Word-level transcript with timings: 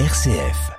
RCF. 0.00 0.72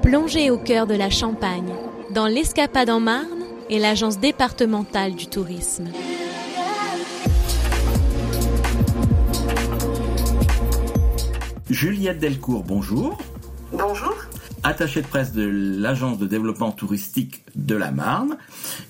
Plongez 0.00 0.50
au 0.50 0.56
cœur 0.56 0.86
de 0.86 0.94
la 0.94 1.10
Champagne, 1.10 1.74
dans 2.14 2.26
l'Escapade 2.26 2.88
en 2.88 2.98
Marne 2.98 3.44
et 3.68 3.78
l'Agence 3.78 4.18
départementale 4.18 5.14
du 5.14 5.26
tourisme. 5.26 5.90
Juliette 11.68 12.20
Delcourt, 12.20 12.64
bonjour. 12.64 13.18
Bonjour. 13.70 14.16
Attachée 14.62 15.02
de 15.02 15.06
presse 15.06 15.32
de 15.32 15.46
l'Agence 15.46 16.18
de 16.18 16.26
développement 16.26 16.72
touristique 16.72 17.44
de 17.54 17.76
la 17.76 17.90
Marne. 17.90 18.38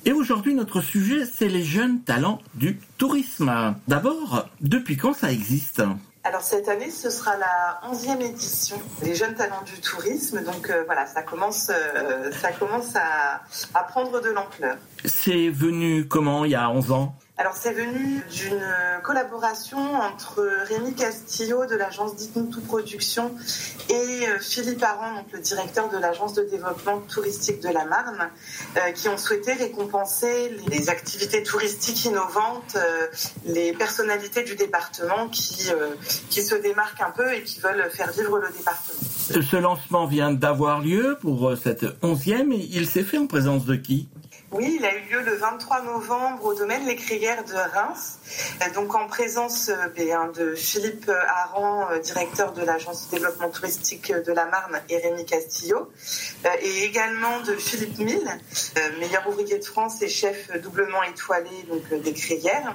Et 0.04 0.12
aujourd'hui, 0.12 0.54
notre 0.54 0.80
sujet, 0.82 1.24
c'est 1.24 1.48
les 1.48 1.64
jeunes 1.64 2.02
talents 2.02 2.40
du 2.54 2.78
tourisme. 2.96 3.74
D'abord, 3.88 4.46
depuis 4.60 4.96
quand 4.96 5.14
ça 5.14 5.32
existe? 5.32 5.82
Alors 6.22 6.42
cette 6.42 6.68
année, 6.68 6.90
ce 6.90 7.08
sera 7.08 7.36
la 7.38 7.80
11e 7.90 8.20
édition 8.20 8.76
des 9.02 9.14
jeunes 9.14 9.34
talents 9.34 9.62
du 9.64 9.80
tourisme. 9.80 10.42
Donc 10.44 10.68
euh, 10.68 10.82
voilà, 10.84 11.06
ça 11.06 11.22
commence, 11.22 11.70
euh, 11.70 12.30
ça 12.32 12.52
commence 12.52 12.94
à, 12.94 13.40
à 13.74 13.82
prendre 13.84 14.20
de 14.20 14.28
l'ampleur. 14.28 14.76
C'est 15.04 15.48
venu 15.48 16.06
comment 16.06 16.44
il 16.44 16.50
y 16.50 16.54
a 16.54 16.68
11 16.70 16.92
ans? 16.92 17.14
Alors 17.40 17.54
c'est 17.54 17.72
venu 17.72 18.22
d'une 18.30 18.62
collaboration 19.02 19.78
entre 19.78 20.46
Rémi 20.68 20.92
Castillo 20.92 21.64
de 21.64 21.74
l'agence 21.74 22.12
Tout 22.34 22.60
Production 22.60 23.34
et 23.88 23.94
euh, 24.28 24.38
Philippe 24.38 24.82
Aran, 24.82 25.14
donc 25.14 25.32
le 25.32 25.38
directeur 25.38 25.88
de 25.88 25.96
l'agence 25.96 26.34
de 26.34 26.42
développement 26.42 26.98
touristique 27.08 27.62
de 27.62 27.70
la 27.70 27.86
Marne, 27.86 28.28
euh, 28.76 28.92
qui 28.92 29.08
ont 29.08 29.16
souhaité 29.16 29.54
récompenser 29.54 30.54
les 30.68 30.90
activités 30.90 31.42
touristiques 31.42 32.04
innovantes, 32.04 32.76
euh, 32.76 33.06
les 33.46 33.72
personnalités 33.72 34.42
du 34.42 34.54
département 34.54 35.28
qui, 35.28 35.70
qui 36.28 36.42
se 36.42 36.54
démarquent 36.56 37.00
un 37.00 37.10
peu 37.10 37.32
et 37.32 37.42
qui 37.42 37.58
veulent 37.60 37.88
faire 37.90 38.12
vivre 38.12 38.38
le 38.38 38.48
département. 38.54 39.00
Ce 39.30 39.56
lancement 39.56 40.06
vient 40.06 40.30
d'avoir 40.30 40.82
lieu 40.82 41.16
pour 41.22 41.54
cette 41.56 41.86
onzième 42.02 42.52
et 42.52 42.68
il 42.70 42.86
s'est 42.86 43.02
fait 43.02 43.16
en 43.16 43.26
présence 43.26 43.64
de 43.64 43.76
qui? 43.76 44.10
Oui, 44.52 44.78
il 44.80 44.84
a 44.84 44.96
eu 44.96 45.02
lieu 45.08 45.20
le 45.22 45.36
23 45.36 45.82
novembre 45.82 46.46
au 46.46 46.54
domaine 46.54 46.84
Les 46.84 46.96
Crières 46.96 47.44
de 47.44 47.54
Reims, 47.54 48.18
euh, 48.60 48.74
donc 48.74 48.96
en 48.96 49.06
présence 49.06 49.68
euh, 49.68 49.86
ben, 49.96 50.32
de 50.32 50.56
Philippe 50.56 51.08
Aran, 51.08 51.88
euh, 51.90 52.00
directeur 52.00 52.52
de 52.52 52.62
l'agence 52.62 53.06
de 53.06 53.16
développement 53.16 53.50
touristique 53.50 54.12
de 54.12 54.32
la 54.32 54.46
Marne, 54.46 54.80
et 54.88 54.98
Rémi 54.98 55.24
Castillo, 55.24 55.92
et 56.62 56.82
également 56.82 57.40
de 57.46 57.54
Philippe 57.54 57.98
Mille, 57.98 58.28
meilleur 58.98 59.28
ouvrier 59.28 59.58
de 59.58 59.64
France 59.64 60.02
et 60.02 60.08
chef 60.08 60.50
doublement 60.60 61.02
étoilé 61.04 61.50
donc, 61.68 62.02
des 62.02 62.12
Crières. 62.12 62.74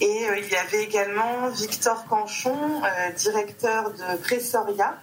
Et 0.00 0.26
il 0.38 0.48
y 0.50 0.56
avait 0.56 0.82
également 0.82 1.48
Victor 1.50 2.06
Canchon, 2.06 2.82
directeur 3.16 3.92
de 3.92 4.16
Pressoria, 4.22 4.98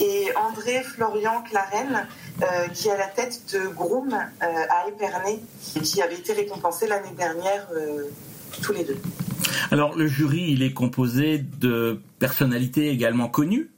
et 0.00 0.28
André 0.36 0.82
Florian 0.82 1.42
Clarenne, 1.42 2.06
euh, 2.42 2.68
qui 2.68 2.88
est 2.88 2.92
à 2.92 2.98
la 2.98 3.06
tête 3.06 3.40
de 3.54 3.66
Groom 3.68 4.12
euh, 4.12 4.44
à 4.44 4.88
Épernay, 4.88 5.40
qui 5.82 6.02
avait 6.02 6.16
été 6.16 6.34
récompensé 6.34 6.86
l'année 6.86 7.14
dernière 7.16 7.66
euh, 7.74 8.10
tous 8.62 8.74
les 8.74 8.84
deux. 8.84 8.98
Alors 9.70 9.96
le 9.96 10.06
jury, 10.06 10.50
il 10.50 10.62
est 10.62 10.74
composé 10.74 11.38
de 11.38 11.98
personnalités 12.18 12.90
également 12.90 13.28
connues 13.28 13.70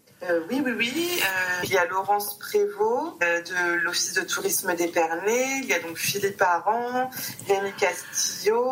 oui, 0.50 0.60
oui, 0.64 0.72
oui. 0.76 1.20
il 1.62 1.70
y 1.70 1.76
a 1.76 1.86
Laurence 1.86 2.38
Prévost 2.38 3.20
de 3.20 3.76
l'Office 3.84 4.14
de 4.14 4.22
tourisme 4.22 4.74
d'Épernay. 4.74 5.60
Il 5.62 5.66
y 5.66 5.72
a 5.72 5.78
donc 5.78 5.96
Philippe 5.96 6.42
Aran, 6.42 7.08
Rémi 7.48 7.72
Castillo, 7.78 8.68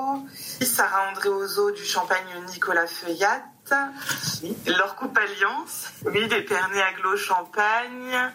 Sarah 0.61 1.13
Andréozo 1.13 1.71
du 1.71 1.85
Champagne 1.85 2.27
Nicolas 2.53 2.89
Feuillat, 2.89 3.45
leur 4.67 4.97
coupe 4.97 5.17
Alliance, 5.19 5.93
oui, 6.05 6.29
d'Épernay 6.29 6.81
Aglo 6.83 7.17
Champagne, 7.17 8.33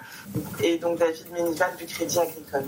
et 0.62 0.78
donc 0.78 1.00
David 1.00 1.32
Ménival 1.32 1.72
du 1.78 1.86
Crédit 1.86 2.20
Agricole. 2.20 2.66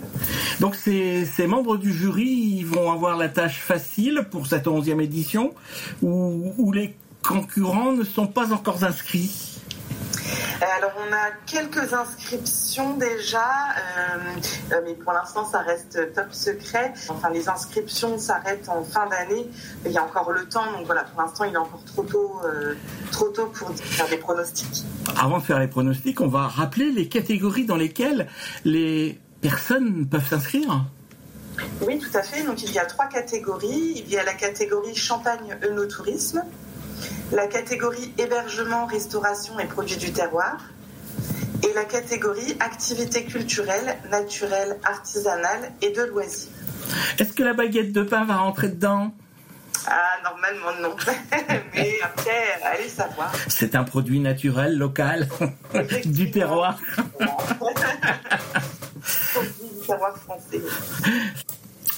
Donc 0.60 0.76
ces, 0.76 1.48
membres 1.48 1.77
du 1.77 1.92
jury 1.92 2.64
vont 2.64 2.92
avoir 2.92 3.17
la 3.17 3.30
tâche 3.30 3.60
facile 3.60 4.27
pour 4.32 4.48
cette 4.48 4.67
onzième 4.67 5.02
édition, 5.02 5.54
où, 6.02 6.71
les 6.71 6.95
concurrents 7.26 7.93
ne 7.93 8.04
sont 8.04 8.27
pas 8.27 8.52
encore 8.54 8.83
inscrits 8.83 9.61
alors 10.71 10.91
on 10.97 11.13
a 11.13 11.31
quelques 11.45 11.93
inscriptions 11.93 12.97
déjà, 12.97 13.39
euh, 13.39 14.71
euh, 14.71 14.81
mais 14.85 14.93
pour 14.93 15.13
l'instant 15.13 15.45
ça 15.45 15.59
reste 15.59 16.13
top 16.13 16.31
secret. 16.31 16.93
Enfin 17.09 17.29
les 17.29 17.49
inscriptions 17.49 18.17
s'arrêtent 18.17 18.69
en 18.69 18.83
fin 18.83 19.07
d'année. 19.07 19.49
Il 19.85 19.91
y 19.91 19.97
a 19.97 20.03
encore 20.03 20.31
le 20.31 20.45
temps, 20.45 20.71
donc 20.71 20.85
voilà, 20.85 21.03
pour 21.03 21.21
l'instant 21.21 21.43
il 21.45 21.53
est 21.53 21.57
encore 21.57 21.83
trop 21.85 22.03
tôt, 22.03 22.41
trop 23.11 23.29
tôt 23.29 23.47
pour 23.47 23.73
faire 23.75 24.07
des 24.07 24.17
pronostics. 24.17 24.83
Avant 25.19 25.39
de 25.39 25.43
faire 25.43 25.59
les 25.59 25.67
pronostics, 25.67 26.21
on 26.21 26.27
va 26.27 26.47
rappeler 26.47 26.91
les 26.91 27.07
catégories 27.07 27.65
dans 27.65 27.77
lesquelles 27.77 28.27
les 28.63 29.19
personnes 29.41 30.07
peuvent 30.07 30.27
s'inscrire. 30.27 30.85
Oui, 31.81 31.99
tout 31.99 32.17
à 32.17 32.21
fait. 32.21 32.43
Donc 32.43 32.63
il 32.63 32.71
y 32.71 32.80
a 32.80 32.85
trois 32.85 33.07
catégories. 33.07 34.03
Il 34.05 34.09
y 34.09 34.17
a 34.17 34.23
la 34.23 34.33
catégorie 34.33 34.95
champagne 34.95 35.57
œnotourisme, 35.63 36.43
la 37.31 37.48
catégorie 37.48 38.14
hébergement, 38.17 38.86
restauration 38.86 39.59
et 39.59 39.65
produits 39.65 39.98
du 39.98 40.11
terroir, 40.11 40.58
et 41.64 41.73
la 41.73 41.86
catégorie 41.86 42.55
activités 42.59 43.23
culturelles, 43.26 43.98
naturelles, 44.11 44.77
artisanales 44.83 45.71
et 45.81 45.92
de 45.92 46.04
loisirs. 46.04 46.52
Est-ce 47.17 47.33
que 47.33 47.43
la 47.43 47.54
baguette 47.54 47.92
de 47.92 48.04
pain 48.04 48.26
va 48.26 48.37
rentrer 48.37 48.70
dedans? 48.70 49.14
Ah, 49.87 50.20
normalement 50.23 50.71
non. 50.81 50.95
Mais 51.73 51.99
après, 52.04 52.61
allez 52.64 52.89
savoir. 52.89 53.33
C'est 53.48 53.75
un 53.75 53.83
produit 53.83 54.20
naturel, 54.20 54.77
local, 54.77 55.27
du 56.05 56.31
terroir. 56.31 56.80
du 57.20 57.25
terroir 59.86 60.17
français. 60.17 60.61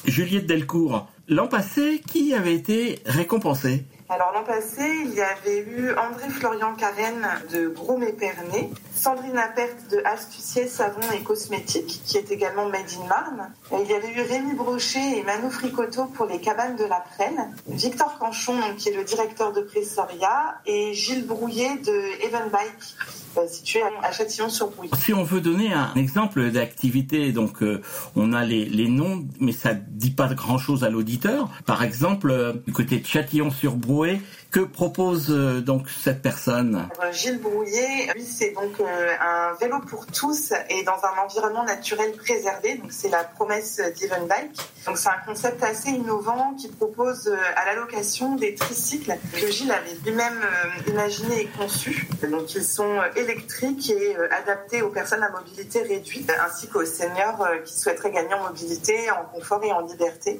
Juliette 0.05 0.47
Delcourt, 0.47 1.07
l'an 1.27 1.47
passé, 1.47 2.01
qui 2.07 2.33
avait 2.33 2.53
été 2.53 2.99
récompensée 3.05 3.85
alors 4.07 4.31
l'an 4.33 4.43
passé, 4.43 4.83
il 5.03 5.15
y 5.15 5.21
avait 5.21 5.61
eu 5.61 5.89
André 5.97 6.29
Florian 6.29 6.75
Carène 6.75 7.27
de 7.51 7.69
Groom 7.69 8.03
Épernay, 8.03 8.69
Sandrine 8.95 9.35
Apert 9.35 9.75
de 9.89 9.99
Astucier 10.05 10.67
Savon 10.67 11.01
et 11.11 11.23
Cosmétiques, 11.23 12.03
qui 12.05 12.19
est 12.19 12.29
également 12.29 12.69
Made 12.69 12.85
in 13.01 13.07
Marne. 13.07 13.51
Il 13.71 13.89
y 13.89 13.95
avait 13.95 14.13
eu 14.13 14.21
Rémi 14.21 14.53
Brochet 14.53 15.17
et 15.17 15.23
Manu 15.23 15.49
Fricoto 15.49 16.05
pour 16.05 16.27
les 16.27 16.39
cabanes 16.39 16.75
de 16.75 16.85
la 16.85 17.03
Prenne, 17.15 17.55
Victor 17.67 18.19
Canchon, 18.19 18.59
qui 18.77 18.89
est 18.89 18.95
le 18.95 19.03
directeur 19.03 19.51
de 19.53 19.61
Pressoria, 19.61 20.59
et 20.67 20.93
Gilles 20.93 21.25
Brouillet 21.25 21.75
de 21.77 22.25
Evenbike, 22.27 22.61
euh, 22.61 23.14
situé 23.47 23.81
à 24.01 24.11
Châtillon-sur-Brouille. 24.11 24.89
Si 24.99 25.13
on 25.13 25.23
veut 25.23 25.41
donner 25.41 25.73
un 25.73 25.93
exemple 25.95 26.49
d'activité, 26.51 27.31
donc 27.31 27.61
euh, 27.61 27.81
on 28.15 28.33
a 28.33 28.43
les, 28.43 28.65
les, 28.65 28.87
noms, 28.87 29.25
mais 29.39 29.51
ça 29.51 29.73
dit 29.73 30.11
pas 30.11 30.27
grand-chose 30.33 30.83
à 30.83 30.89
l'auditeur. 30.89 31.49
Par 31.65 31.83
exemple, 31.83 32.29
euh, 32.29 32.53
du 32.65 32.73
côté 32.73 32.99
de 32.99 33.05
Châtillon-sur-Brouille, 33.05 34.21
que 34.51 34.61
propose 34.61 35.27
donc 35.65 35.89
cette 35.89 36.21
personne? 36.21 36.87
Gilles 37.11 37.41
Brouillet, 37.41 38.13
lui, 38.13 38.23
c'est 38.23 38.51
donc 38.51 38.79
un 38.79 39.53
vélo 39.59 39.81
pour 39.81 40.05
tous 40.05 40.53
et 40.69 40.81
dans 40.83 40.93
un 40.93 41.25
environnement 41.25 41.65
naturel 41.65 42.13
préservé. 42.13 42.75
Donc 42.75 42.93
c'est 42.93 43.09
la 43.09 43.25
promesse 43.25 43.81
d'Evenbike. 43.99 44.55
Donc 44.85 44.97
c'est 44.97 45.09
un 45.09 45.19
concept 45.25 45.61
assez 45.61 45.89
innovant 45.89 46.53
qui 46.57 46.69
propose 46.69 47.29
à 47.57 47.65
la 47.65 47.75
location 47.75 48.35
des 48.35 48.55
tricycles 48.55 49.17
que 49.33 49.51
Gilles 49.51 49.73
avait 49.73 49.97
lui-même 50.05 50.39
imaginé 50.87 51.41
et 51.41 51.49
conçu. 51.57 52.07
Donc 52.31 52.55
ils 52.55 52.63
sont 52.63 53.01
électrique 53.25 53.89
et 53.89 54.15
euh, 54.15 54.27
adapté 54.31 54.81
aux 54.81 54.89
personnes 54.89 55.23
à 55.23 55.29
mobilité 55.29 55.81
réduite, 55.81 56.31
ainsi 56.45 56.67
qu'aux 56.67 56.85
seniors 56.85 57.41
euh, 57.41 57.57
qui 57.63 57.77
souhaiteraient 57.77 58.11
gagner 58.11 58.33
en 58.33 58.43
mobilité, 58.43 59.09
en 59.11 59.25
confort 59.25 59.63
et 59.63 59.71
en 59.71 59.81
liberté. 59.81 60.39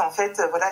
En 0.00 0.10
fait, 0.10 0.38
euh, 0.38 0.46
voilà, 0.50 0.66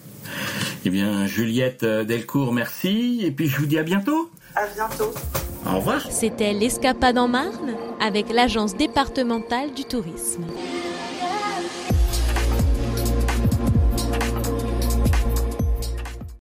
Eh 0.86 0.89
bien, 0.89 1.25
Juliette 1.25 1.86
Delcourt, 1.86 2.54
merci. 2.54 3.21
Et 3.24 3.31
puis 3.31 3.48
je 3.48 3.57
vous 3.57 3.65
dis 3.65 3.77
à 3.77 3.83
bientôt. 3.83 4.30
À 4.56 4.65
bientôt. 4.68 5.13
Au 5.65 5.77
revoir. 5.77 6.01
C'était 6.12 6.54
l'Escapade 6.54 7.18
en 7.18 7.27
Marne 7.27 7.75
avec 8.00 8.31
l'Agence 8.31 8.75
départementale 8.75 9.74
du 9.74 9.86
tourisme. 9.86 10.45